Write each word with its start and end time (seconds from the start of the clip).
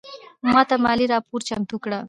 ماته 0.51 0.75
مالي 0.83 1.05
راپور 1.11 1.41
چمتو 1.47 1.75
کړه 1.83 1.99